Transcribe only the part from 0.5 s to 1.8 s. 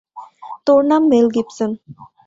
তোর নাম Mel Gibson.